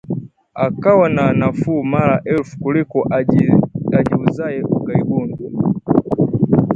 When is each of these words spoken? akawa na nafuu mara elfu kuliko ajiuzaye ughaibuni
akawa 0.55 1.09
na 1.09 1.33
nafuu 1.33 1.83
mara 1.83 2.21
elfu 2.25 2.59
kuliko 2.59 3.07
ajiuzaye 3.95 4.61
ughaibuni 4.63 5.37